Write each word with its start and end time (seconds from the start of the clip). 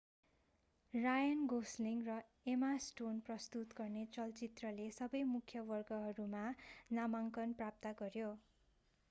रायन 0.93 1.43
गोस्लिङ 1.47 1.99
र 2.07 2.15
Emma 2.45 2.69
Stone 2.85 3.19
प्रस्तुत 3.27 3.77
गर्ने 3.77 4.07
चलचित्रले 4.11 4.89
सबै 4.97 5.23
मुख्य 5.29 5.65
वर्गहरूमा 5.69 6.43
नामाङ्कन 6.93 7.55
प्राप्त 7.55 7.95
गर्‍यो। 7.99 8.33